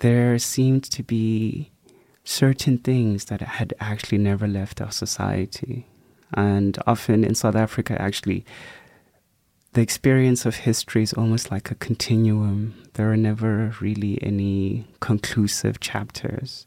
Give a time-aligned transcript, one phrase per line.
[0.00, 1.70] there seemed to be
[2.24, 5.86] certain things that had actually never left our society.
[6.34, 8.44] And often in South Africa, actually,
[9.72, 12.74] the experience of history is almost like a continuum.
[12.94, 16.66] There are never really any conclusive chapters.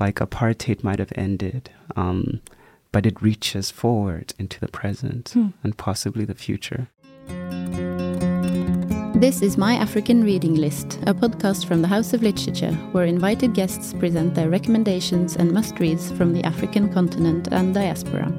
[0.00, 2.40] Like apartheid might have ended, um,
[2.92, 5.48] but it reaches forward into the present Hmm.
[5.62, 6.88] and possibly the future.
[9.24, 13.54] This is My African Reading List, a podcast from the House of Literature, where invited
[13.54, 18.30] guests present their recommendations and must reads from the African continent and diaspora.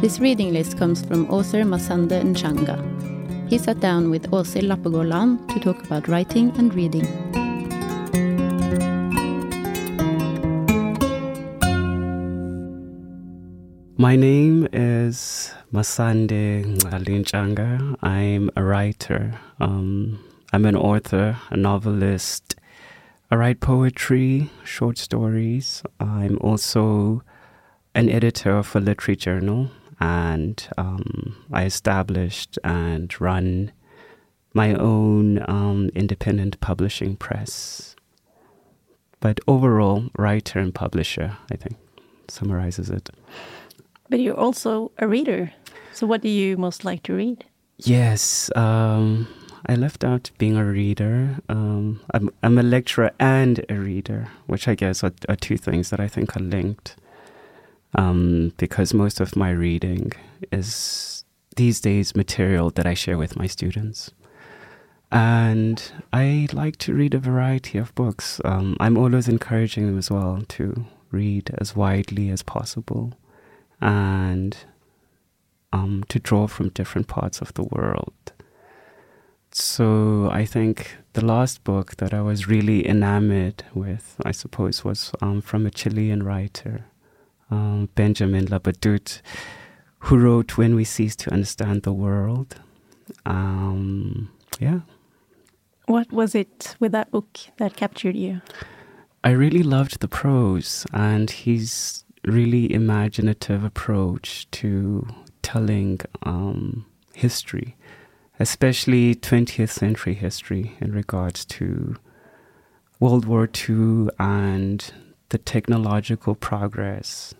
[0.00, 2.76] This reading list comes from author Masande Ntshanga.
[3.48, 7.06] He sat down with Åshild Lappegård to talk about writing and reading.
[13.96, 17.96] My name is Masande Ngalinchanga.
[18.02, 19.38] I'm a writer.
[19.60, 20.18] Um,
[20.52, 22.56] I'm an author, a novelist.
[23.30, 25.84] I write poetry, short stories.
[26.00, 27.22] I'm also
[27.94, 33.70] an editor of a literary journal, and um, I established and run
[34.54, 37.94] my own um, independent publishing press.
[39.20, 41.76] But overall, writer and publisher, I think,
[42.26, 43.08] summarizes it.
[44.08, 45.52] But you're also a reader.
[45.92, 47.44] So what do you most like to read?
[47.78, 49.28] Yes, um,
[49.66, 51.38] I left out being a reader.
[51.48, 55.90] Um, I'm, I'm a lecturer and a reader, which I guess are, are two things
[55.90, 56.96] that I think are linked.
[57.96, 60.12] Um, because most of my reading
[60.50, 61.24] is
[61.56, 64.10] these days material that I share with my students.
[65.12, 65.80] And
[66.12, 68.40] I like to read a variety of books.
[68.44, 73.12] Um, I'm always encouraging them as well to read as widely as possible
[73.84, 74.56] and
[75.72, 78.32] um, to draw from different parts of the world.
[79.52, 85.12] So I think the last book that I was really enamored with, I suppose, was
[85.20, 86.86] um, from a Chilean writer,
[87.50, 89.20] um, Benjamin Labatut,
[90.00, 92.56] who wrote When We Cease to Understand the World.
[93.26, 94.80] Um, yeah,
[95.86, 98.40] What was it with that book that captured you?
[99.22, 105.06] I really loved the prose and his really imaginative approach to
[105.42, 107.76] telling um, history,
[108.40, 111.96] especially 20th century history in regards to
[113.00, 114.92] World War II and
[115.28, 117.34] the technological progress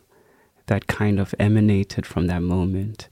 [0.66, 3.08] that kind of emanated from that moment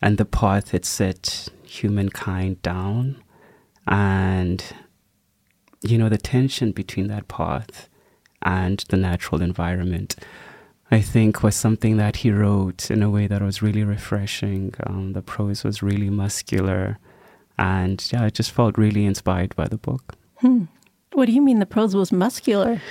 [0.00, 3.22] and the path it set humankind down
[3.86, 4.64] and
[5.82, 7.88] you know the tension between that path
[8.42, 10.16] and the natural environment
[10.90, 15.12] i think was something that he wrote in a way that was really refreshing um,
[15.12, 16.98] the prose was really muscular
[17.58, 20.64] and yeah i just felt really inspired by the book Hmm.
[21.12, 22.82] What do you mean the prose was muscular?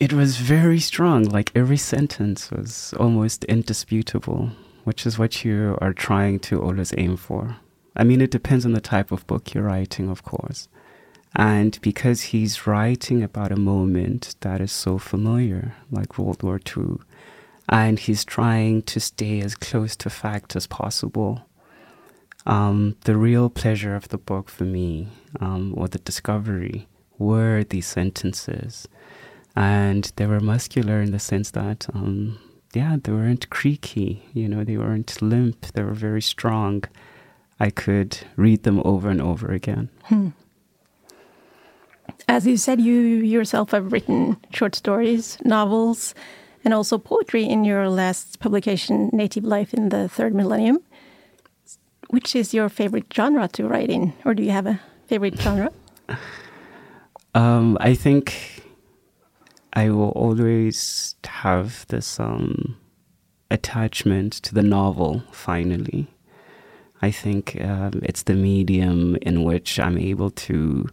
[0.00, 4.50] it was very strong like every sentence was almost indisputable
[4.84, 7.56] which is what you are trying to always aim for
[7.94, 10.66] i mean it depends on the type of book you're writing of course
[11.34, 16.96] and because he's writing about a moment that is so familiar like world war ii
[17.68, 21.42] and he's trying to stay as close to fact as possible
[22.46, 25.08] um, the real pleasure of the book for me
[25.40, 26.88] um, or the discovery
[27.18, 28.88] were these sentences.
[29.54, 32.38] And they were muscular in the sense that um,
[32.72, 36.84] yeah they weren't creaky you know they weren't limp they were very strong.
[37.60, 39.90] I could read them over and over again.
[40.04, 40.30] Hmm.
[42.32, 46.14] As you said, you yourself have written short stories, novels,
[46.64, 50.78] and also poetry in your last publication, Native Life in the Third Millennium.
[52.08, 55.72] Which is your favorite genre to write in, or do you have a favorite genre?
[57.34, 58.62] um, i think
[59.74, 62.76] i will always have this um,
[63.50, 66.06] attachment to the novel finally
[67.00, 70.86] i think um, it's the medium in which i'm able to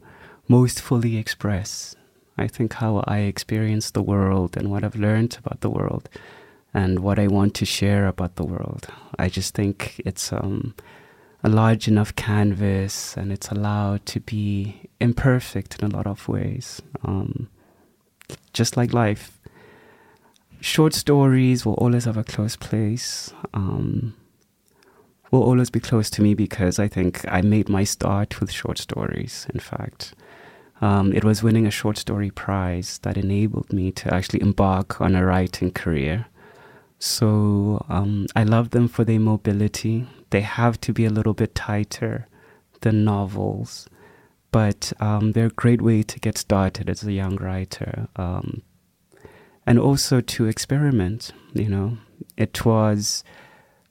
[0.49, 1.95] most fully express
[2.37, 6.09] i think how i experience the world and what i've learned about the world
[6.73, 8.87] and what i want to share about the world.
[9.17, 10.75] I just think it's um,
[11.43, 16.81] a large enough canvas and it's allowed to be imperfect in a lot of ways.
[17.03, 17.49] Um,
[18.53, 19.39] just like life.
[20.61, 24.13] Short stories will always have a close place um,
[25.31, 28.77] will always be close to me because i think i made my start with short
[28.77, 30.13] stories in fact
[30.81, 35.15] um, it was winning a short story prize that enabled me to actually embark on
[35.15, 36.25] a writing career
[36.99, 40.05] so um, I love them for their mobility.
[40.31, 42.27] They have to be a little bit tighter
[42.81, 43.87] than novels,
[44.51, 48.61] but um, they're a great way to get started as a young writer um,
[49.65, 51.31] and also to experiment.
[51.53, 51.97] You know,
[52.35, 53.23] it was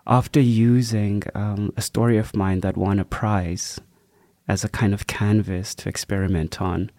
[0.07, 3.81] after using um, a story of mine that won a prize
[4.49, 6.91] as a kind of canvas to experiment on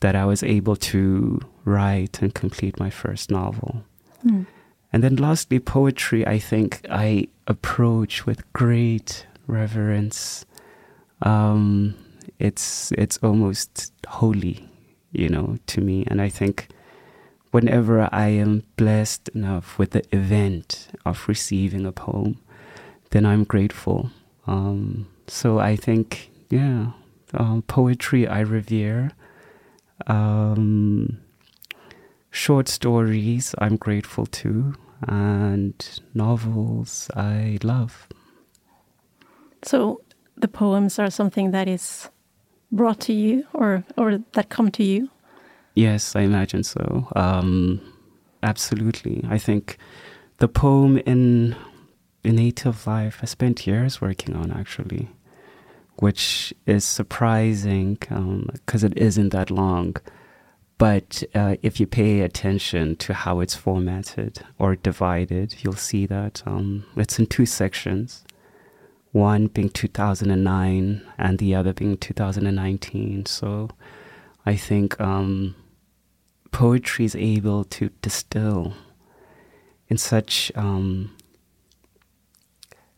[0.00, 3.84] that I was able to write and complete my first novel.
[4.24, 4.46] Mm.
[4.92, 10.46] And then lastly, poetry, I think I approach with great reverence.
[11.22, 11.94] Um,
[12.38, 14.68] it's it's almost holy,
[15.12, 16.04] you know, to me.
[16.06, 16.68] And I think
[17.50, 22.38] whenever I am blessed enough with the event of receiving a poem,
[23.10, 24.10] then I'm grateful.
[24.46, 26.92] Um, so I think, yeah,
[27.34, 29.10] um, poetry I revere.
[30.06, 31.18] Um,
[32.30, 34.74] short stories I'm grateful to,
[35.08, 38.08] and novels I love.
[39.62, 40.02] So
[40.36, 42.08] the poems are something that is
[42.70, 45.10] brought to you, or or that come to you.
[45.74, 47.08] Yes, I imagine so.
[47.16, 47.80] Um,
[48.42, 49.78] absolutely, I think
[50.38, 51.56] the poem in
[52.24, 55.08] native life I spent years working on actually,
[55.96, 59.96] which is surprising because um, it isn't that long.
[60.78, 66.42] But uh, if you pay attention to how it's formatted or divided, you'll see that
[66.44, 68.24] um, it's in two sections.
[69.12, 73.24] One being 2009 and the other being 2019.
[73.24, 73.70] So
[74.44, 75.54] I think um,
[76.52, 78.74] poetry is able to distill
[79.88, 81.14] in such um,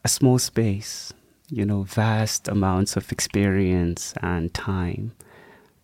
[0.05, 1.13] a small space,
[1.51, 5.13] you know, vast amounts of experience and time.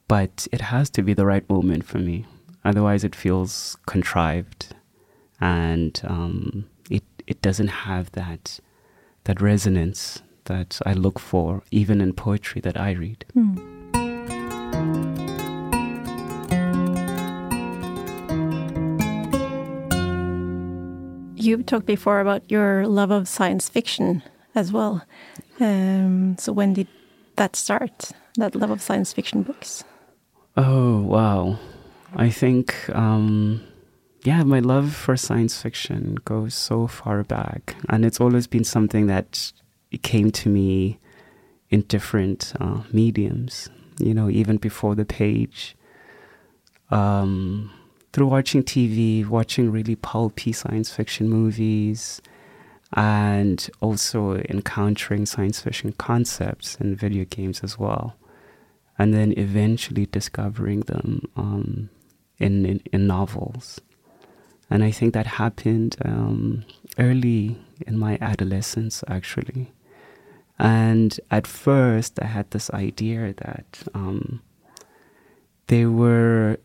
[0.08, 2.26] But it has to be the right moment for me.
[2.64, 4.74] Otherwise, it feels contrived
[5.40, 8.60] and um, it, it doesn't have that,
[9.24, 13.24] that resonance that I look for, even in poetry that I read.
[13.34, 13.70] Mm.
[21.36, 24.22] You've talked before about your love of science fiction
[24.54, 25.02] as well.
[25.60, 26.88] Um, so when did
[27.36, 28.12] that start?
[28.36, 29.84] That love of science fiction books?
[30.56, 31.58] Oh wow!
[32.16, 33.62] I think um,
[34.24, 39.06] yeah, my love for science fiction goes so far back, and it's always been something
[39.06, 39.52] that
[40.02, 40.98] came to me
[41.70, 43.68] in different uh, mediums.
[43.98, 45.76] You know, even before the page.
[46.90, 47.70] Um,
[48.12, 52.20] through watching TV, watching really pulpy science fiction movies,
[52.94, 58.16] and also encountering science fiction concepts in video games as well.
[58.96, 61.90] And then eventually discovering them um,
[62.38, 63.80] in, in, in, novels.
[64.70, 66.64] And I think that happened um,
[66.96, 69.72] early in my adolescence, actually.
[70.56, 74.40] And at first, I had this idea that um,
[75.66, 76.58] they were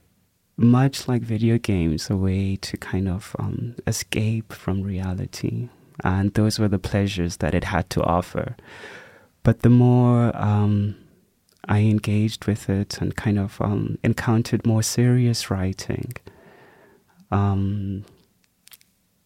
[0.56, 5.70] much like video games, a way to kind of um, escape from reality.
[6.04, 8.56] And those were the pleasures that it had to offer.
[9.44, 10.96] But the more um,
[11.68, 16.14] I engaged with it and kind of um, encountered more serious writing,
[17.32, 18.06] um,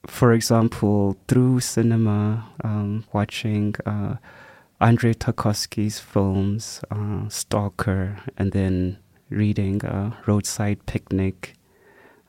[0.05, 4.15] for example, through cinema, um, watching uh,
[4.81, 8.97] Andrei Tarkovsky's films, uh, Stalker, and then
[9.29, 11.53] reading uh, Roadside Picnic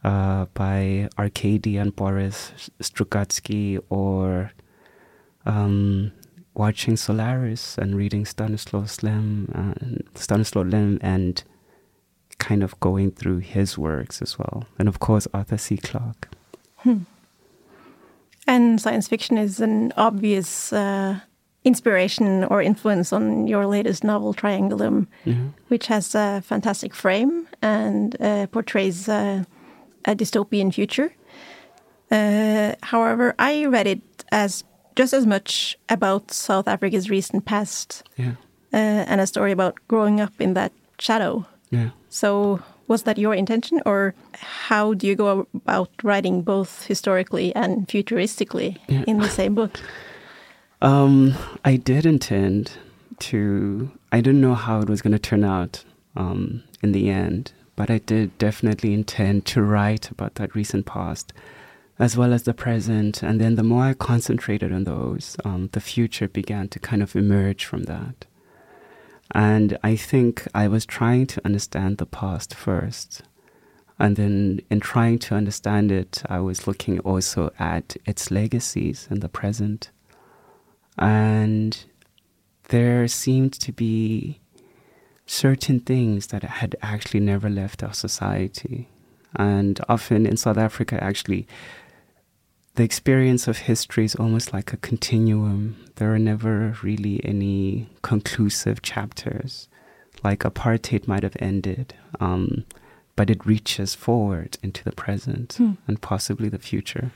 [0.05, 4.53] uh, by Arkady and Boris Strugatsky or
[5.47, 6.13] um,
[6.55, 11.43] watching Solaris and reading Stanislaw Lem, uh, Stanislaw Lem and
[12.39, 14.67] kind of going through his works as well.
[14.79, 15.77] And of course, Arthur C.
[15.77, 16.29] Clarke.
[16.79, 16.99] Hmm.
[18.47, 21.21] And science fiction is an obvious uh,
[21.65, 25.49] inspiration or influence on your latest novel, Triangulum, mm-hmm.
[25.69, 29.45] which has a fantastic frame and uh, portrays uh,
[30.05, 31.13] a dystopian future.
[32.11, 34.65] Uh, however, I read it as
[34.97, 38.33] just as much about South Africa's recent past yeah.
[38.73, 41.47] Uh, and a story about growing up in that shadow.
[41.71, 41.91] Yeah.
[42.09, 47.87] So, was that your intention, or how do you go about writing both historically and
[47.89, 49.05] futuristically yeah.
[49.07, 49.81] in the same book?
[50.83, 51.33] Um,
[51.65, 52.73] I did intend
[53.21, 53.91] to.
[54.13, 55.83] I didn't know how it was going to turn out
[56.15, 61.33] um, in the end, but I did definitely intend to write about that recent past
[61.99, 63.23] as well as the present.
[63.23, 67.15] And then the more I concentrated on those, um, the future began to kind of
[67.15, 68.27] emerge from that.
[69.31, 73.23] And I think I was trying to understand the past first.
[73.99, 79.21] And then in trying to understand it, I was looking also at its legacies in
[79.21, 79.91] the present
[80.99, 81.85] and
[82.69, 84.41] there seemed to be
[85.27, 88.89] certain things that had actually never left our society.
[89.37, 91.47] And often in South Africa, actually,
[92.77, 95.77] the experience of history is almost like a continuum.
[95.97, 99.69] There are never really any conclusive chapters.
[100.23, 102.65] Like apartheid might have ended, um,
[103.17, 105.73] but it reaches forward into the present Hmm.
[105.87, 107.11] and possibly the future.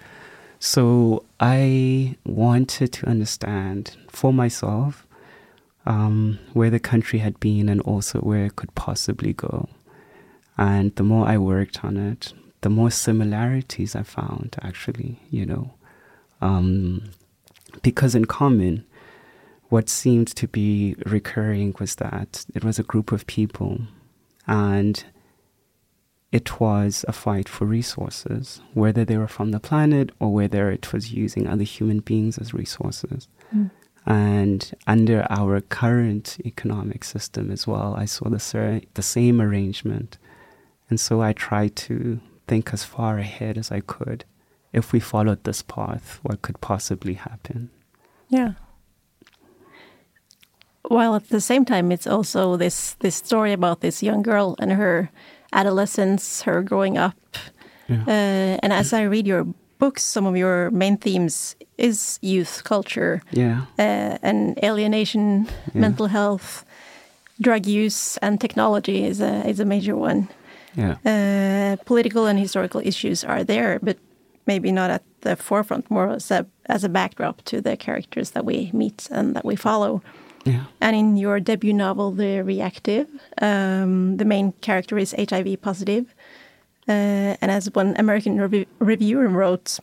[0.61, 5.07] So I wanted to understand for myself
[5.87, 9.69] um, where the country had been and also where it could possibly go.
[10.57, 15.75] And the more I worked on it, the more similarities I found, actually, you know.
[16.41, 17.11] Um,
[17.83, 18.85] because in common,
[19.69, 23.83] what seemed to be recurring was that it was a group of people
[24.47, 25.05] and
[26.33, 30.93] it was a fight for resources, whether they were from the planet or whether it
[30.93, 33.29] was using other human beings as resources.
[33.55, 33.71] Mm.
[34.09, 40.17] And under our current economic system as well, I saw the, ser- the same arrangement.
[40.89, 44.25] And so I tried to think as far ahead as I could.
[44.73, 47.69] If we followed this path, what could possibly happen?
[48.31, 48.53] Yeah.
[50.83, 54.73] While at the same time, it's also this this story about this young girl and
[54.73, 55.11] her
[55.53, 57.37] adolescence, her growing up.
[57.89, 58.05] Yeah.
[58.07, 59.47] Uh, and as I read your
[59.79, 63.61] books, some of your main themes is youth culture Yeah.
[63.79, 65.81] uh, and alienation, Yeah.
[65.81, 66.65] mental health,
[67.41, 70.29] drug use, and technology is a is a major one.
[70.77, 70.97] Yeah.
[71.05, 73.97] Uh, political and historical issues are there, but
[74.47, 78.45] maybe not at the forefront, more as a, as a backdrop to the characters that
[78.45, 80.01] we meet and that we follow.
[80.45, 80.65] Yeah.
[80.81, 83.07] And in your debut novel, The Reactive,
[83.43, 86.05] um, the main character is HIV positive.
[86.89, 89.79] Uh, and as one American rev- reviewer wrote,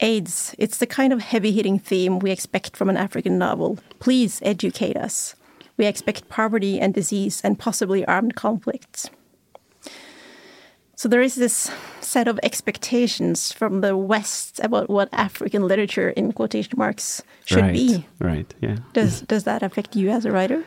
[0.00, 3.78] AIDS, it's the kind of heavy hitting theme we expect from an African novel.
[3.98, 5.34] Please educate us.
[5.76, 9.10] We expect poverty and disease and possibly armed conflicts.
[10.94, 16.32] So there is this set of expectations from the West about what African literature, in
[16.32, 17.74] quotation marks, should right.
[17.74, 18.06] be.
[18.18, 18.54] Right.
[18.62, 18.76] Yeah.
[18.94, 20.64] Does does that affect you as a writer?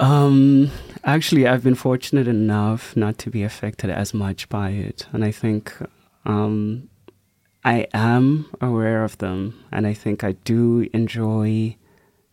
[0.00, 0.70] Um,
[1.04, 5.30] actually, I've been fortunate enough not to be affected as much by it, and I
[5.30, 5.76] think
[6.24, 6.88] um,
[7.64, 11.76] I am aware of them, and I think I do enjoy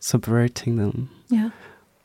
[0.00, 1.10] subverting them.
[1.28, 1.50] Yeah.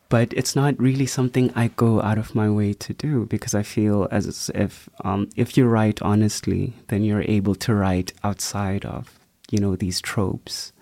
[0.10, 3.64] But it's not really something I go out of my way to do because I
[3.64, 9.18] feel as if um, if you write honestly, then you're able to write outside of
[9.50, 10.74] you know these tropes,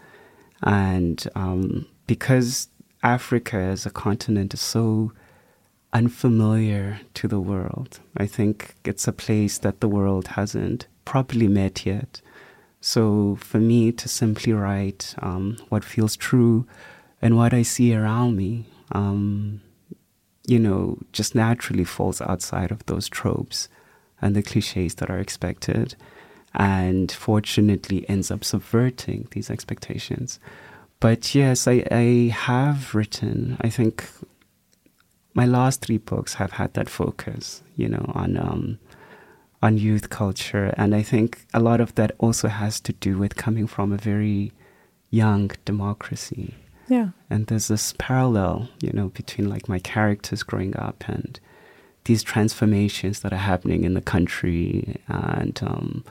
[0.63, 2.67] and um, because
[3.03, 5.11] Africa as a continent is so
[5.93, 7.99] unfamiliar to the world.
[8.15, 12.21] I think it's a place that the world hasn't properly met yet.
[12.79, 16.65] So for me to simply write um, what feels true
[17.21, 19.61] and what I see around me, um,
[20.47, 23.69] you know, just naturally falls outside of those tropes
[24.21, 25.95] and the cliches that are expected,
[26.53, 30.39] and fortunately ends up subverting these expectations.
[31.01, 34.07] But yes, I, I have written, I think
[35.33, 38.79] my last three books have had that focus, you know, on um,
[39.63, 43.35] on youth culture, and I think a lot of that also has to do with
[43.35, 44.51] coming from a very
[45.11, 46.55] young democracy.
[46.87, 47.09] Yeah.
[47.29, 51.39] And there's this parallel, you know, between like my characters growing up and
[52.05, 56.03] these transformations that are happening in the country, and um,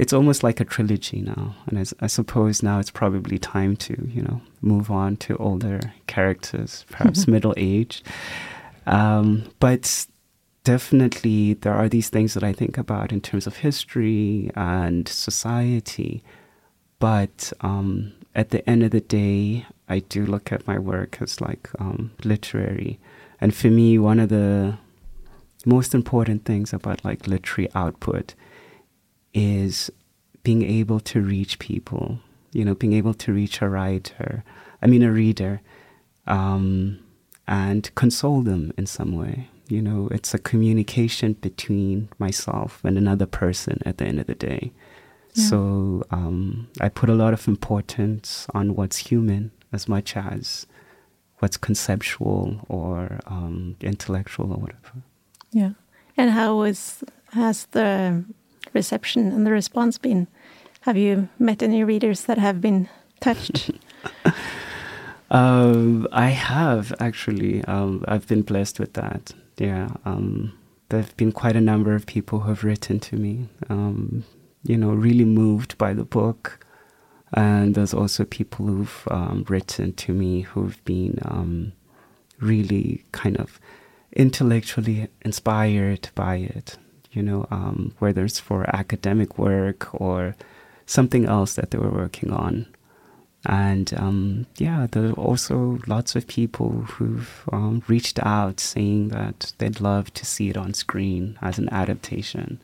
[0.00, 1.54] it's almost like a trilogy now.
[1.66, 5.92] And as, I suppose now it's probably time to, you know, move on to older
[6.06, 8.02] characters, perhaps middle age.
[8.86, 10.06] Um, but
[10.64, 16.24] definitely, there are these things that I think about in terms of history and society.
[16.98, 21.42] But um, at the end of the day, I do look at my work as
[21.42, 22.98] like um, literary.
[23.38, 24.78] And for me, one of the
[25.66, 28.34] most important things about like literary output
[29.34, 29.90] is
[30.42, 32.18] being able to reach people,
[32.52, 34.42] you know, being able to reach a writer,
[34.82, 35.60] I mean, a reader,
[36.26, 36.98] um,
[37.46, 39.48] and console them in some way.
[39.68, 44.34] You know, it's a communication between myself and another person at the end of the
[44.34, 44.72] day.
[45.34, 45.44] Yeah.
[45.44, 50.66] So um, I put a lot of importance on what's human as much as
[51.38, 55.02] what's conceptual or um, intellectual or whatever.
[55.52, 55.72] Yeah.
[56.16, 58.24] And how is has the
[58.72, 60.26] reception and the response been?
[60.82, 62.88] Have you met any readers that have been
[63.20, 63.70] touched?
[65.30, 67.64] Um, I have actually.
[67.64, 69.32] Um, I've been blessed with that.
[69.58, 69.88] Yeah.
[70.04, 73.48] Um, there have been quite a number of people who have written to me.
[73.68, 74.24] Um,
[74.64, 76.66] you know, really moved by the book,
[77.32, 81.72] and there's also people who've um, written to me who've been um,
[82.40, 83.60] really kind of
[84.12, 86.76] intellectually inspired by it,
[87.12, 90.36] you know, um, whether it's for academic work or
[90.86, 92.66] something else that they were working on.
[93.46, 99.52] And um, yeah, there are also lots of people who've um, reached out saying that
[99.58, 102.60] they'd love to see it on screen as an adaptation.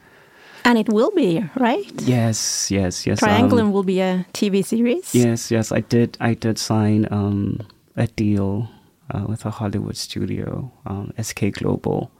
[0.65, 1.91] And it will be, right?
[2.03, 3.21] Yes, yes, yes.
[3.21, 5.15] Triangulum um, will be a TV series.
[5.15, 5.71] Yes, yes.
[5.71, 6.17] I did.
[6.21, 7.61] I did sign um,
[7.97, 8.69] a deal
[9.15, 12.11] uh, with a Hollywood studio, um, SK Global.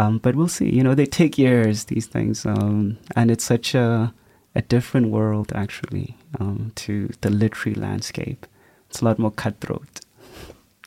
[0.00, 0.70] Um, but we'll see.
[0.70, 1.84] You know, they take years.
[1.84, 4.12] These things, um, and it's such a
[4.54, 8.46] a different world actually um, to the literary landscape.
[8.88, 10.00] It's a lot more cutthroat.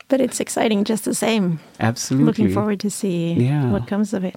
[0.10, 1.60] But it's exciting just the same.
[1.79, 2.25] Absolutely.
[2.25, 3.72] Looking forward to see yeah.
[3.72, 4.36] what comes of it.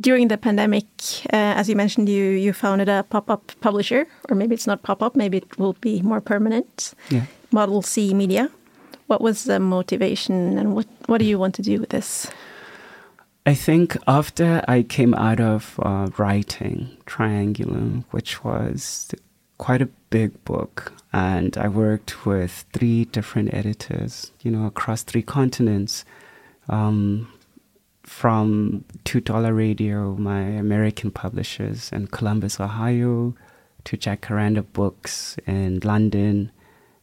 [0.00, 0.86] During the pandemic,
[1.32, 4.82] uh, as you mentioned, you you founded a pop up publisher, or maybe it's not
[4.82, 6.94] pop up, maybe it will be more permanent.
[7.08, 7.26] Yeah.
[7.50, 8.50] Model C Media.
[9.08, 12.30] What was the motivation, and what what do you want to do with this?
[13.46, 19.10] I think after I came out of uh, writing Triangulum, which was
[19.56, 25.22] quite a big book, and I worked with three different editors, you know, across three
[25.22, 26.04] continents,
[26.68, 27.32] um,
[28.02, 33.34] from Two Dollar Radio, my American publishers in Columbus, Ohio,
[33.84, 36.50] to Jacaranda Books in London,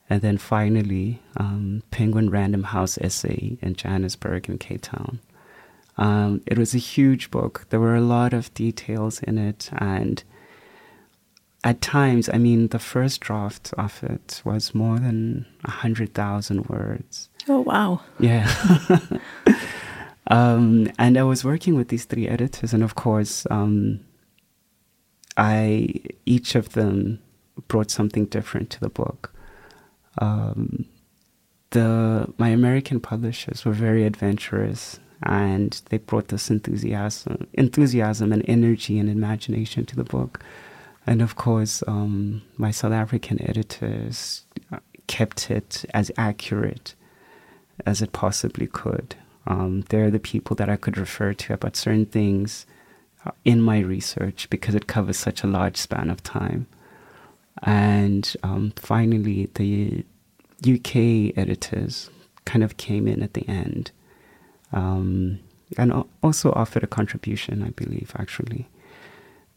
[0.10, 3.30] and then finally um, Penguin Random House SA
[3.62, 5.20] in Johannesburg and Cape Town.
[5.98, 7.66] Um, it was a huge book.
[7.70, 10.24] There were a lot of details in it, and
[11.64, 16.68] at times, I mean, the first draft of it was more than a hundred thousand
[16.68, 17.30] words.
[17.48, 18.02] Oh wow!
[18.20, 18.54] Yeah.
[20.28, 24.02] um, and I was working with these three editors, and of course, um,
[25.38, 25.94] I
[26.26, 27.20] each of them
[27.68, 29.35] brought something different to the book.
[30.20, 30.86] Um,
[31.72, 39.00] the my American publishers were very adventurous and they brought this enthusiasm, enthusiasm and energy
[39.00, 40.44] and imagination to the book.
[41.08, 44.44] And of course, um, my South African editors
[45.08, 46.96] kept it as accurate
[47.86, 49.16] as it possibly could.
[49.48, 52.66] Um, they're the people that I could refer to about certain things
[53.26, 56.68] uh, in my research because it covers such a large span of time.
[57.64, 60.04] And um, finally, the
[60.62, 62.10] UK editors
[62.46, 63.92] kind of came in at the end
[64.72, 65.40] um,
[65.78, 68.68] and also offered a contribution, I believe, actually.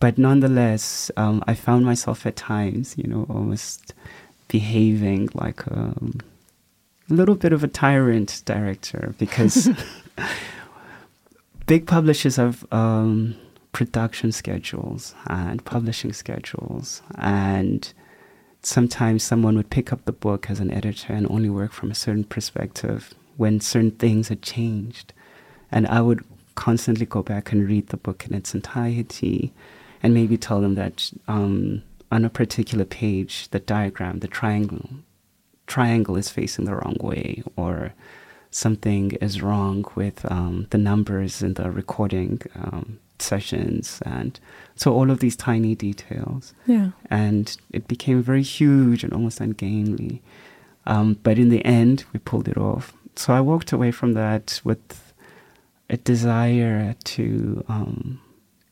[0.01, 3.95] But nonetheless, um, I found myself at times, you know, almost
[4.47, 5.95] behaving like a,
[7.11, 9.69] a little bit of a tyrant director because
[11.67, 13.35] big publishers have um,
[13.79, 17.93] production schedules and publishing schedules and
[18.61, 21.95] sometimes someone would pick up the book as an editor and only work from a
[21.95, 25.13] certain perspective when certain things had changed.
[25.71, 26.25] And I would
[26.57, 29.53] constantly go back and read the book in its entirety
[30.03, 34.89] and maybe tell them that um, on a particular page, the diagram, the triangle,
[35.69, 37.95] triangle is facing the wrong way, or
[38.51, 44.39] something is wrong with um, the numbers in the recording um, sessions, and
[44.75, 46.55] so all of these tiny details.
[46.67, 50.23] Yeah, and it became very huge and almost ungainly.
[50.87, 54.61] Um, but in the end, we pulled it off, so I walked away from that
[54.65, 55.13] with
[55.91, 58.21] a desire to um,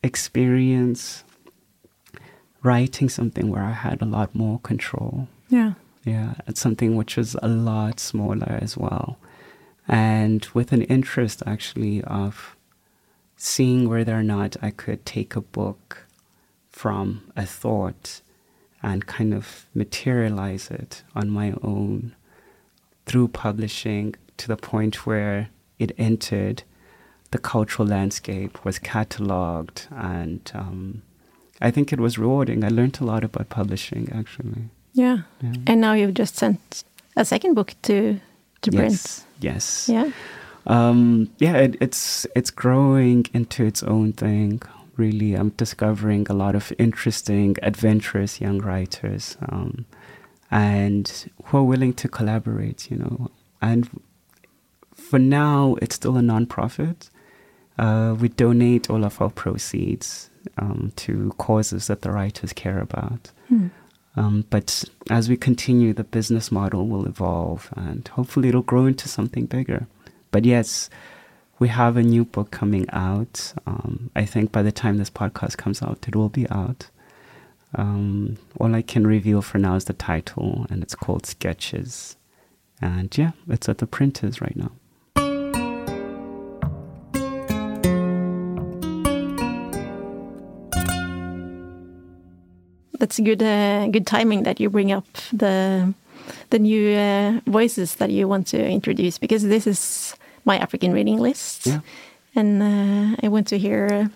[0.03, 1.23] experience
[2.63, 5.27] writing something where I had a lot more control.
[5.49, 5.73] Yeah.
[6.03, 9.17] Yeah, it's something which was a lot smaller as well.
[9.87, 12.56] And with an interest actually of
[13.37, 16.05] seeing whether or not I could take a book
[16.69, 18.21] from a thought
[18.83, 22.15] and kind of materialize it on my own
[23.05, 26.63] through publishing to the point where it entered
[27.31, 31.01] the cultural landscape, was cataloged, and um,
[31.61, 32.63] I think it was rewarding.
[32.63, 34.69] I learned a lot about publishing, actually.
[34.93, 35.19] Yeah.
[35.41, 35.53] yeah.
[35.67, 36.83] And now you've just sent
[37.15, 38.19] a second book to
[38.61, 38.79] to yes.
[38.79, 39.25] print.
[39.39, 39.89] Yes.
[39.89, 40.11] Yeah.
[40.67, 44.61] Um, yeah, it, it's it's growing into its own thing.
[44.97, 49.85] Really, I'm discovering a lot of interesting, adventurous young writers, um,
[50.51, 52.91] and who are willing to collaborate.
[52.91, 53.89] You know, and
[54.93, 57.09] for now, it's still a nonprofit.
[57.79, 63.31] Uh, we donate all of our proceeds um, to causes that the writers care about.
[63.47, 63.67] Hmm.
[64.15, 69.07] Um, but as we continue, the business model will evolve and hopefully it'll grow into
[69.07, 69.85] something bigger.
[70.31, 70.89] But yes,
[71.59, 73.53] we have a new book coming out.
[73.65, 76.89] Um, I think by the time this podcast comes out, it will be out.
[77.75, 82.15] Um, all I can reveal for now is the title, and it's called Sketches
[82.81, 84.71] And yeah, it's at the printers right now.
[92.99, 93.43] That's a good.
[93.43, 95.93] Uh, good timing that you bring up the
[96.49, 101.17] the new uh, voices that you want to introduce because this is my African reading
[101.19, 101.79] list, Yeah.
[102.35, 104.09] and uh, I want to hear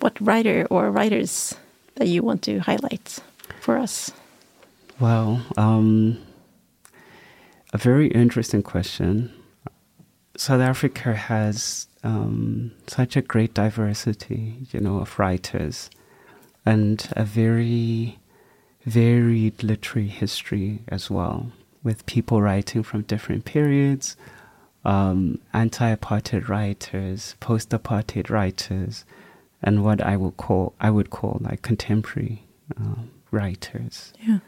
[0.00, 1.54] what writer or writers
[1.96, 3.18] that you want to highlight
[3.60, 4.12] for us.
[5.00, 6.18] Well, um,
[7.72, 9.32] a very interesting question.
[10.36, 15.90] South Africa has um, such a great diversity, you know, of writers,
[16.64, 18.18] and a very
[18.88, 24.16] varied literary history as well, with people writing from different periods,
[24.84, 29.04] um, anti-apartheid writers, post-apartheid writers,
[29.62, 32.44] and what I will call I would call like contemporary
[32.76, 34.12] um, writers.
[34.26, 34.38] Yeah.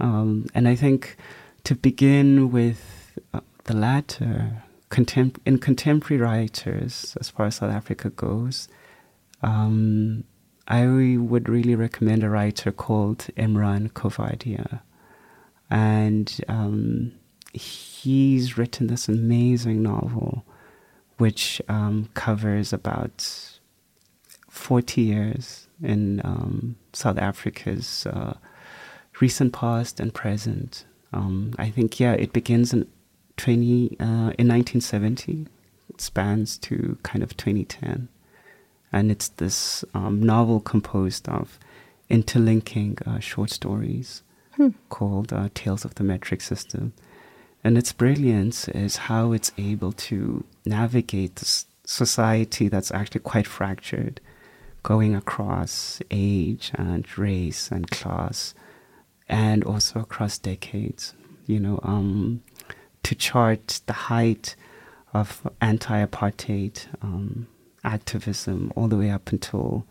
[0.00, 1.16] Um, and I think
[1.64, 8.10] to begin with uh, the latter, contem- in contemporary writers, as far as South Africa
[8.10, 8.68] goes,
[9.42, 10.24] um,
[10.68, 14.80] I would really recommend a writer called Imraan Coovadia.
[15.70, 17.12] And um,
[17.52, 20.44] he's written this amazing novel
[21.16, 23.58] which um, covers about
[24.48, 28.34] 40 years in um, South Africa's uh,
[29.20, 30.84] recent past and present.
[31.12, 32.86] Um, I think, yeah, it begins in
[33.36, 34.04] 20, uh,
[34.38, 35.46] in 1970,
[35.88, 38.08] it spans to kind of 2010.
[38.92, 41.58] And it's this um, novel composed of
[42.08, 44.22] interlinking uh, short stories
[44.88, 46.92] called uh, Tales of the Metric System.
[47.62, 54.20] And its brilliance is how it's able to navigate this society that's actually quite fractured,
[54.82, 58.54] going across age and race and class,
[59.28, 61.14] and also across decades.
[61.46, 62.42] You know, um,
[63.02, 64.54] to chart the height
[65.14, 67.48] of anti-apartheid um,
[67.84, 69.86] activism all the way up until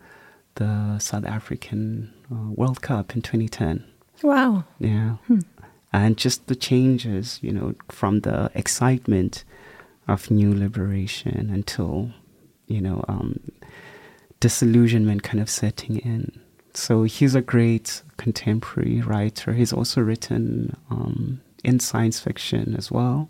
[0.55, 3.83] the South African uh, World Cup in 2010.
[4.23, 4.63] Wow.
[4.79, 5.17] Yeah.
[5.93, 9.43] And just the changes, you know, from the excitement
[10.07, 12.11] of new liberation until,
[12.67, 13.39] you know, um,
[14.39, 16.39] disillusionment kind of setting in.
[16.73, 19.53] So he's a great contemporary writer.
[19.53, 23.29] He's also written um, in science fiction as well.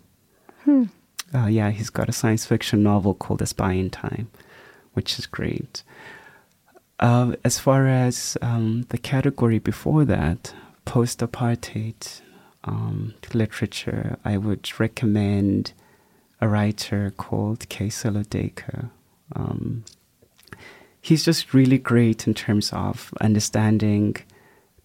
[1.34, 4.30] Uh, yeah, he's got a science fiction novel called A Spy in Time,
[4.98, 5.84] which is great.
[6.98, 10.52] Uh, as far as um, the category before that,
[10.84, 12.20] post apartheid
[12.64, 15.72] um, literature, I would recommend
[16.40, 17.86] a writer called K.
[17.90, 18.90] Sello Duiker.
[19.36, 19.84] Um,
[21.00, 24.16] he's just really great in terms of understanding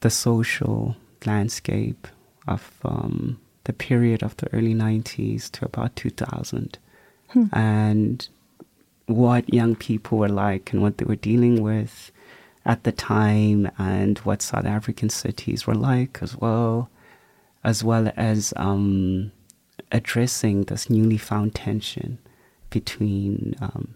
[0.02, 0.95] the social
[1.26, 2.08] landscape
[2.47, 6.78] of um, the period of the early 90s to about 2000
[7.52, 8.30] and
[9.06, 12.12] what young people were like and what they were dealing with
[12.66, 16.89] at the time and what South African cities were like as well,
[17.63, 19.32] as well as um,
[19.92, 22.20] addressing this newly found tension
[22.70, 23.96] between um,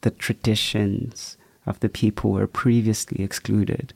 [0.00, 3.94] the traditions of the people who were previously excluded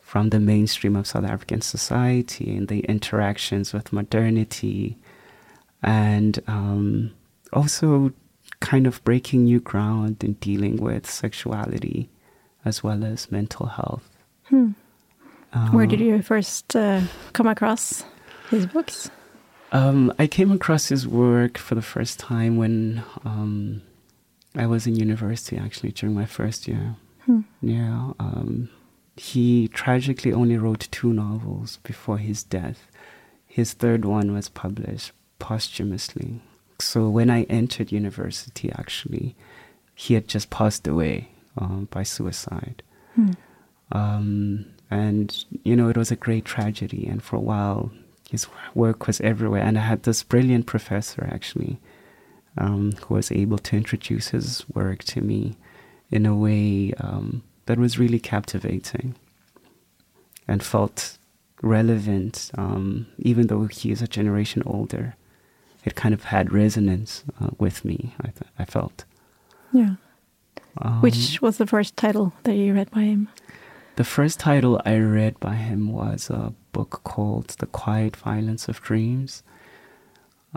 [0.00, 4.98] from the mainstream of South African society and the interactions with modernity
[5.82, 7.12] and um,
[7.52, 8.12] also
[8.60, 12.08] kind of breaking new ground in dealing with sexuality
[12.64, 14.08] as well as mental health.
[15.72, 18.04] Where did you first uh, come across
[18.50, 19.10] his books?
[19.72, 23.82] Um, I came across his work for the first time when um,
[24.56, 26.96] I was in university, actually, during my first year.
[27.62, 28.12] Yeah.
[28.18, 28.68] Um,
[29.16, 32.90] he tragically only wrote two novels before his death.
[33.46, 36.40] His third one was published posthumously.
[36.80, 39.36] So when I entered university, actually,
[39.94, 42.82] he had just passed away um, by suicide.
[43.92, 47.06] Um, and, you know, it was a great tragedy.
[47.06, 47.90] And for a while,
[48.30, 49.62] his work was everywhere.
[49.62, 51.78] And I had this brilliant professor, actually,
[52.56, 55.56] um, who was able to introduce his work to me
[56.10, 59.14] in a way um, that was really captivating
[60.48, 61.18] and felt
[61.62, 65.14] relevant, um, even though he is a generation older.
[65.84, 69.04] It kind of had resonance uh, with me, I, th- I felt.
[69.72, 69.94] Yeah.
[70.78, 73.28] Um, Which was the first title that you read by him?
[73.96, 78.80] The first title I read by him was a book called The Quiet Violence of
[78.80, 79.42] Dreams,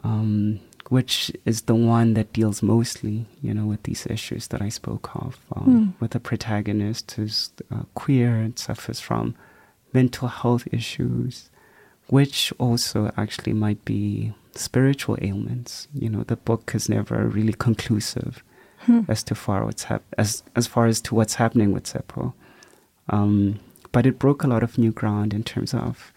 [0.03, 0.59] um,
[0.89, 5.09] which is the one that deals mostly, you know, with these issues that I spoke
[5.15, 9.35] of, um, with a protagonist who's uh, queer and suffers from
[9.93, 11.49] mental health issues,
[12.17, 15.87] which also actually might be spiritual ailments.
[16.03, 18.43] You know, the book is never really conclusive
[18.85, 19.01] Hmm.
[19.07, 22.33] as to far what's hap- as as far as to what's happening with Tshepo.
[23.15, 23.35] Um,
[23.93, 26.11] but it broke a lot of new ground in terms of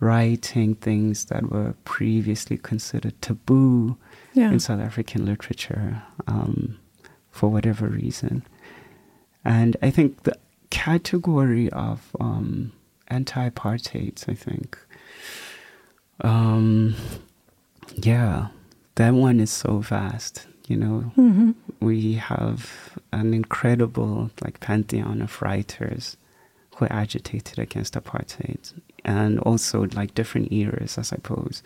[0.00, 3.96] writing things that were previously considered taboo
[4.34, 4.52] Yeah.
[4.52, 6.78] in South African literature um,
[7.30, 8.42] for whatever reason.
[9.44, 10.36] And I think the
[10.70, 12.72] category of um,
[13.08, 14.76] anti apartheid, I think,
[16.20, 16.94] um,
[17.94, 18.48] yeah,
[18.96, 20.46] that one is so vast.
[20.66, 26.16] You know, hmm we have an incredible like pantheon of writers
[26.76, 28.72] who agitated against apartheid
[29.04, 31.62] and also like different eras i suppose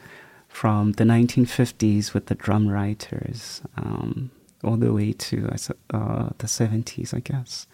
[0.48, 4.30] from the 1950s with the drum writers um,
[4.64, 5.48] all the way to
[5.92, 7.66] uh, the 70s i guess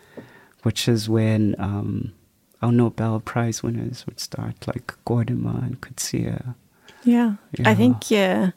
[0.63, 2.13] which is when um,
[2.63, 6.55] our nobel prize winners would start like gordimer and Coetzee.
[7.07, 7.35] Yeah.
[7.59, 7.71] Yeah.
[7.71, 8.51] I think uh,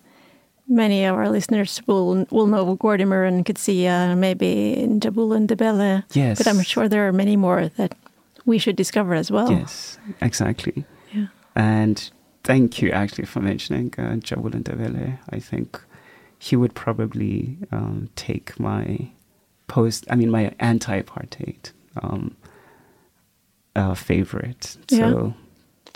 [0.68, 6.04] many of our listeners will will know Gordimer and Coetzee, maybe Njabulo Ndebele.
[6.16, 7.94] yes But I'm sure there are many more that
[8.46, 9.52] we should discover as well.
[9.52, 10.84] yes exactly
[11.14, 11.28] Yeah.
[11.56, 12.12] And
[12.44, 15.18] thank you actually for mentioning uh, Njabulo Ndebele.
[15.36, 15.80] I think
[16.40, 19.10] he would probably um, take my
[19.68, 22.36] post, I mean, my anti apartheid um,
[23.76, 24.78] uh, favorite.
[24.90, 24.98] Yeah.
[25.00, 25.34] So Njabulo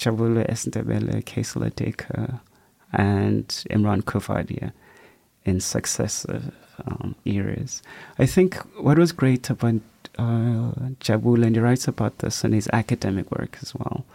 [0.07, 0.65] S.
[0.65, 1.41] Ndebele, K.
[1.41, 2.39] Sello Duiker,
[2.91, 4.71] and Imraan Coovadia
[5.45, 6.53] in successive
[6.85, 7.81] um, eras.
[8.17, 9.81] I think what was great about
[10.17, 14.05] uh, Njabulo, and he writes about this in his academic work as well,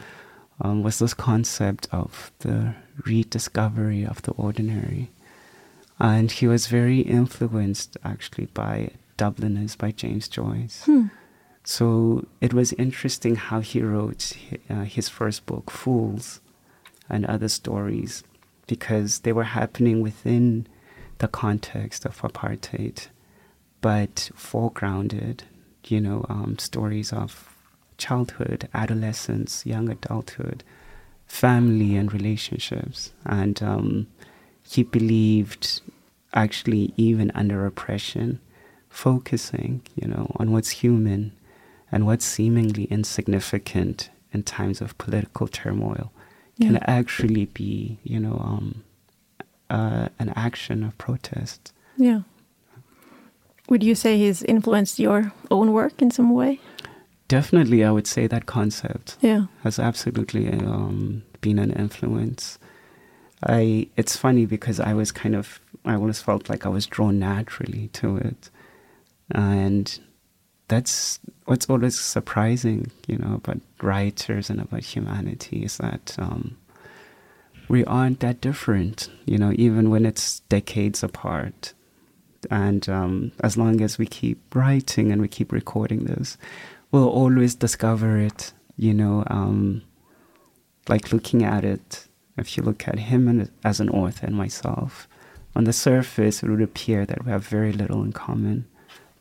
[0.61, 2.74] um, was this concept of the
[3.05, 5.11] rediscovery of the ordinary.
[6.01, 10.85] And he was very influenced actually by Dubliners, by James Joyce.
[10.85, 11.07] Hmm.
[11.64, 14.33] So it was interesting how he wrote
[14.71, 16.40] uh, his first book, Fools,
[17.11, 18.23] and other stories,
[18.66, 20.66] because they were happening within
[21.18, 23.09] the context of apartheid,
[23.81, 25.40] but foregrounded,
[25.87, 27.55] you know, um, stories of
[27.97, 30.62] childhood, adolescence, young adulthood,
[31.27, 33.12] family, and relationships.
[33.27, 34.07] And um,
[34.62, 35.81] he believed,
[36.33, 38.40] actually, even under oppression,
[38.88, 41.33] focusing, you know, on what's human
[41.92, 46.12] and what's seemingly insignificant in times of political turmoil
[46.61, 48.83] can actually be, you know, um,
[49.70, 51.72] uh, an action of protest.
[51.96, 52.22] Yeah.
[53.68, 56.61] Would you say he's influenced your own work in some way?
[57.29, 59.46] Definitely, I would say that concept Yeah.
[59.62, 62.59] has absolutely um, been an influence.
[63.46, 67.18] I it's funny because I was kind of I always felt like I was drawn
[67.20, 68.51] naturally to it,
[69.31, 69.98] and
[70.69, 76.57] that's what's always surprising, you know, about writers and about humanity is that um,
[77.69, 81.73] we aren't that different, you know, even when it's decades apart.
[82.51, 86.39] And um, as long as we keep writing and we keep recording this,
[86.93, 89.83] we'll always discover it, you know, um,
[90.89, 92.07] like looking at it.
[92.37, 95.09] If you look at him and, as an author and myself,
[95.57, 98.67] on the surface, it would appear that we have very little in common.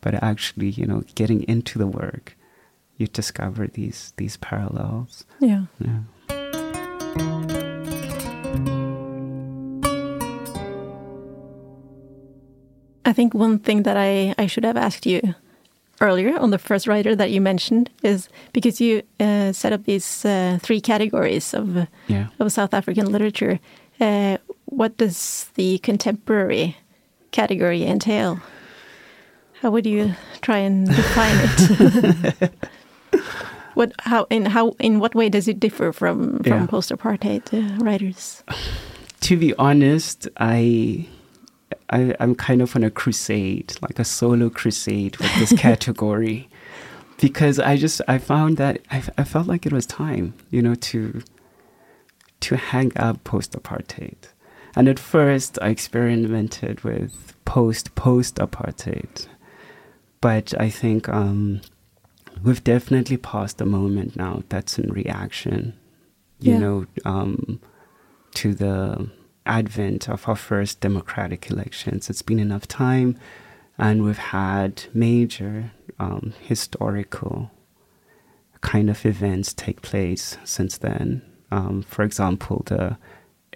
[0.00, 2.36] But actually, you know, getting into the work,
[2.96, 5.24] you discover these these parallels.
[5.40, 5.64] Yeah.
[5.80, 6.00] Yeah.
[13.04, 15.34] I think one thing that I, I should have asked you
[16.00, 20.24] earlier on the first writer that you mentioned is because you uh, set up these
[20.24, 22.26] uh, three categories of Yeah.
[22.38, 23.58] of South African literature.
[24.00, 26.76] Uh, what does the contemporary
[27.30, 28.40] category entail?
[29.62, 32.52] How would you try and define it?
[33.74, 36.66] what how in how in what way does it differ from from Yeah.
[36.66, 38.42] post apartheid uh, writers?
[39.20, 41.06] to be honest, I,
[41.90, 46.48] I I'm kind of on a crusade, like a solo crusade with this category,
[47.20, 50.74] because I just I found that I, I felt like it was time, you know,
[50.76, 51.22] to
[52.40, 54.16] to hang up post apartheid,
[54.76, 59.26] and at first I experimented with post post apartheid,
[60.20, 61.60] but I think um,
[62.42, 65.74] we've definitely passed the moment now that's in reaction,
[66.40, 66.58] you Yeah.
[66.58, 66.86] know.
[67.04, 67.60] Um,
[68.34, 69.08] to the
[69.46, 72.10] advent of our first democratic elections.
[72.10, 73.16] It's been enough time,
[73.78, 77.50] and we've had major um, historical
[78.60, 81.22] kind of events take place since then.
[81.50, 82.98] Um, for example, the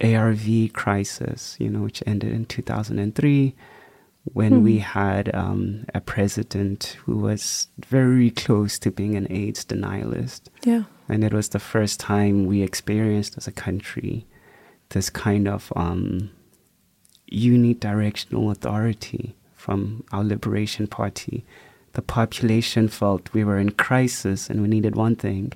[0.03, 3.55] ARV crisis, you know, which ended in 2003
[4.25, 4.63] when Hmm.
[4.63, 10.43] we had um, a president who was very close to being an AIDS denialist.
[10.63, 10.83] Yeah.
[11.09, 14.25] And it was the first time we experienced as a country
[14.89, 16.29] this kind of um,
[17.31, 21.45] unidirectional authority from our Liberation Party.
[21.93, 25.53] The population felt we were in crisis and we needed one thing,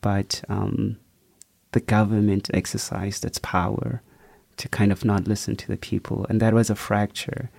[0.00, 0.96] but um,
[1.72, 4.02] the government exercised its power
[4.56, 6.26] to kind of not listen to the people.
[6.28, 7.50] And that was a fracture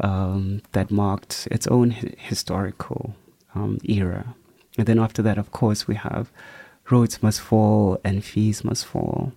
[0.00, 3.14] um, that marked its own hi- historical
[3.54, 4.34] um, era.
[4.78, 6.30] And then after that, of course, we have
[6.90, 9.32] Rhodes Must Fall and Fees Must Fall.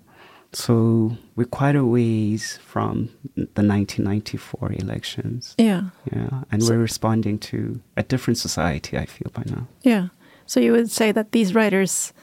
[0.53, 5.55] So we're quite a ways from the 1994 elections.
[5.57, 5.89] Yeah.
[6.11, 9.67] Yeah, and we're responding to a different society, I feel, by now.
[9.81, 10.09] Yeah.
[10.45, 12.13] So you would say that these writers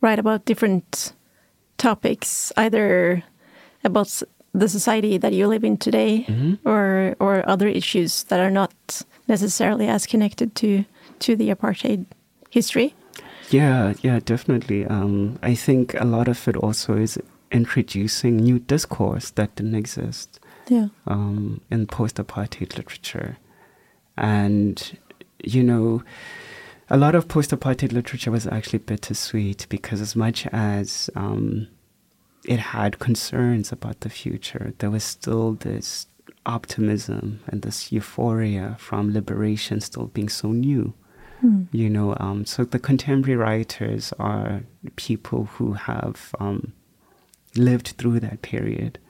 [0.00, 1.12] write about different
[1.76, 3.24] topics, either
[3.82, 4.22] about
[4.54, 6.26] the society that you live in today,
[6.64, 10.84] or or other issues that are not necessarily as connected to
[11.20, 12.04] to the apartheid
[12.50, 12.94] history.
[13.50, 14.86] Yeah, yeah, definitely.
[14.86, 17.18] Um, I think a lot of it also is
[17.50, 20.88] introducing new discourse that didn't exist Yeah.
[21.06, 23.36] um, in post apartheid literature.
[24.16, 24.98] And,
[25.44, 26.02] you know,
[26.88, 31.68] a lot of post apartheid literature was actually bittersweet because, as much as um,
[32.44, 36.06] it had concerns about the future, there was still this
[36.44, 40.94] optimism and this euphoria from liberation still being so new.
[41.72, 44.62] You know, um, so the contemporary writers are
[44.94, 46.72] people who have um,
[47.56, 49.00] lived through that period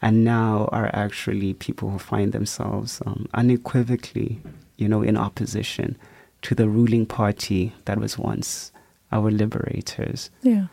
[0.00, 4.40] and now are actually people who find themselves um, unequivocally,
[4.76, 5.96] you know, in opposition
[6.42, 8.70] to the ruling party that was once
[9.10, 10.30] our liberators.
[10.42, 10.66] Yeah.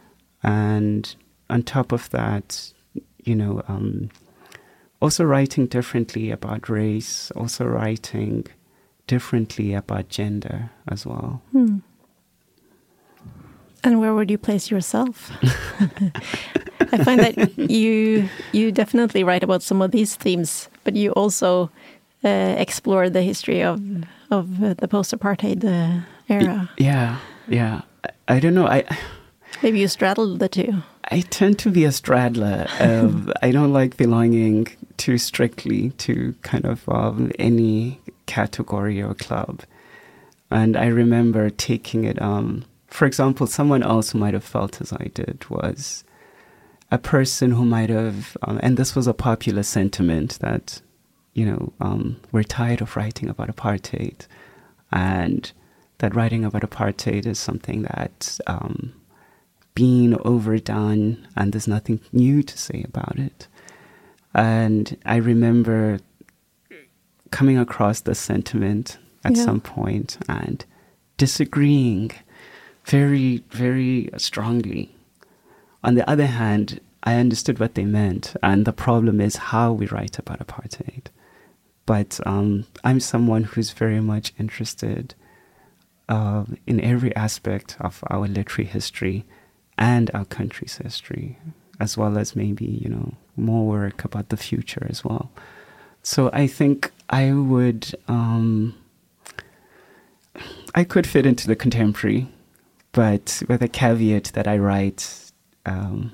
[0.44, 1.16] And
[1.50, 2.74] on top of that,
[3.24, 4.10] you know, um,
[5.02, 8.46] also writing differently about race, also writing
[9.08, 11.42] differently about gender as well.
[13.84, 15.32] And where would you place yourself?
[16.92, 21.72] I find that you you definitely write about some of these themes, but you also
[22.24, 23.80] uh, explore the history of
[24.32, 26.70] of uh, the post-apartheid uh, era.
[26.78, 27.82] Yeah, yeah.
[28.04, 28.68] I, I don't know.
[28.68, 28.84] I
[29.64, 30.84] Maybe you straddle the two.
[31.12, 32.68] I tend to be a straddler.
[32.80, 34.68] Of, I don't like belonging
[34.98, 39.64] too strictly to kind of um, any category or club.
[40.52, 42.22] And I remember taking it.
[42.22, 46.04] Um, for example, someone else who might have felt as I did was
[46.92, 50.82] a person who might have, um, and this was a popular sentiment that,
[51.34, 54.26] you know, um, we're tired of writing about apartheid,
[54.92, 55.52] and
[56.00, 58.94] that writing about apartheid is something that um,
[59.80, 61.06] been overdone
[61.38, 63.48] and there's nothing new to say about it.
[64.34, 66.00] And I remember
[67.32, 69.46] coming across this sentiment at Yeah.
[69.46, 70.66] some point and
[71.18, 72.12] disagreeing
[72.86, 74.84] very, very strongly.
[75.84, 76.68] On the other hand,
[77.04, 81.06] I understood what they meant, and the problem is how we write about apartheid.
[81.86, 85.16] But um, I'm someone who's very much interested
[86.10, 89.26] uh, in every aspect of our literary history
[89.80, 91.38] and our country's history,
[91.80, 95.32] as well as maybe, you know, more work about the future as well.
[96.04, 98.76] So I think I would, um,
[100.76, 102.28] I could fit into the contemporary,
[102.92, 105.32] but with a caveat that I write
[105.66, 106.12] um,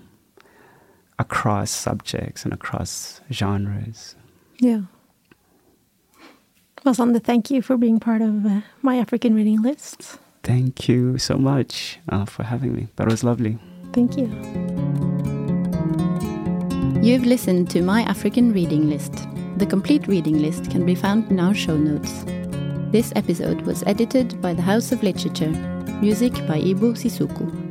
[1.18, 4.16] across subjects and across genres.
[4.60, 4.82] Yeah.
[6.84, 10.20] Well, Sander, thank you for being part of uh, my African reading list.
[10.46, 12.88] Thank you so much uh, for having me.
[12.98, 13.58] That was lovely.
[13.94, 14.28] Thank you.
[17.02, 19.28] You've listened to My African Reading List.
[19.58, 22.26] The complete reading list can be found in our show notes.
[22.92, 25.50] This episode was edited by the House of Literature.
[26.00, 27.65] Music by Ibou Cissokho.